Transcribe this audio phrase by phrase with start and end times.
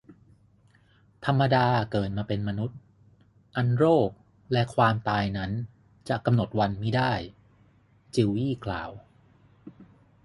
[1.25, 2.79] ธรรมดาเกิดมาเป็นมนุษย์
[3.55, 4.09] อันโรค
[4.51, 5.51] แลความตายนั้น
[6.09, 7.13] จะกำหนดวันมิได้
[8.15, 8.91] จิวยี่กล่าว